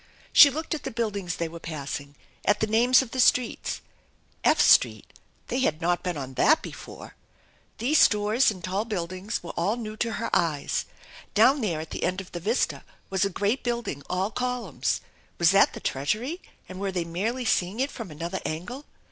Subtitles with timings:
[0.33, 3.81] She looked j,t the buildings they were passing, at the names of the streets
[4.43, 5.05] F Street
[5.47, 7.13] they had not been on that before!
[7.77, 10.85] These stores tnd tall buildings were all new to her eyes.
[11.35, 15.01] Down there at the end of the vista was a great building all columns.
[15.37, 18.85] Was that the Treasury and were they merely seeing it from another angle?